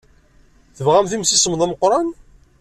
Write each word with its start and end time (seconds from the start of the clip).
Tebɣamt 0.77 1.15
imsismeḍ 1.15 1.57
d 1.59 1.61
ameqran. 1.65 2.07